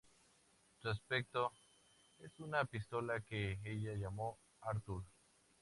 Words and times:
Su 0.81 0.89
aspecto 0.89 1.51
es 2.17 2.31
una 2.39 2.65
pistola 2.65 3.19
que 3.21 3.59
ella 3.63 3.93
llamó 3.93 4.39
"Arthur". 4.61 5.03